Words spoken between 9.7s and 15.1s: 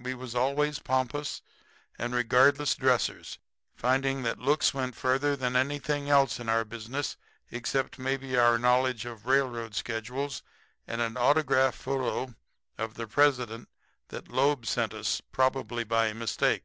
schedules and an autograph photo of the President that Loeb sent